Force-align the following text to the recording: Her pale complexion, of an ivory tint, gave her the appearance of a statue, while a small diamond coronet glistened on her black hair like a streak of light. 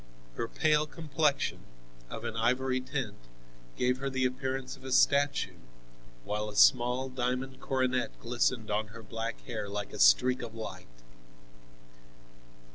Her 0.33 0.47
pale 0.47 0.87
complexion, 0.87 1.59
of 2.09 2.23
an 2.23 2.35
ivory 2.35 2.81
tint, 2.81 3.19
gave 3.77 3.99
her 3.99 4.09
the 4.09 4.25
appearance 4.25 4.75
of 4.75 4.83
a 4.83 4.91
statue, 4.91 5.59
while 6.23 6.49
a 6.49 6.55
small 6.55 7.07
diamond 7.07 7.59
coronet 7.59 8.19
glistened 8.19 8.71
on 8.71 8.87
her 8.87 9.03
black 9.03 9.41
hair 9.45 9.69
like 9.69 9.93
a 9.93 9.99
streak 9.99 10.41
of 10.41 10.55
light. 10.55 10.87